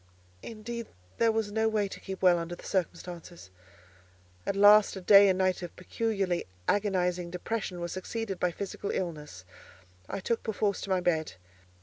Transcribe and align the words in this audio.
Indeed 0.41 0.87
there 1.19 1.31
was 1.31 1.51
no 1.51 1.69
way 1.69 1.87
to 1.87 1.99
keep 1.99 2.23
well 2.23 2.39
under 2.39 2.55
the 2.55 2.63
circumstances. 2.65 3.51
At 4.47 4.55
last 4.55 4.95
a 4.95 5.01
day 5.01 5.29
and 5.29 5.37
night 5.37 5.61
of 5.61 5.75
peculiarly 5.75 6.47
agonizing 6.67 7.29
depression 7.29 7.79
were 7.79 7.87
succeeded 7.87 8.39
by 8.39 8.49
physical 8.49 8.89
illness, 8.89 9.45
I 10.09 10.19
took 10.19 10.41
perforce 10.41 10.81
to 10.81 10.89
my 10.89 11.01
bed. 11.01 11.33